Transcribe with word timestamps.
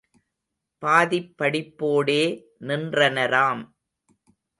பாதிப் 0.83 1.35
படிப்போடே 1.37 2.23
நின்றனராம். 2.61 3.61